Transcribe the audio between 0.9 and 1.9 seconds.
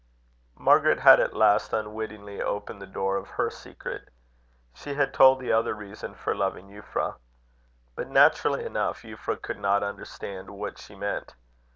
had at last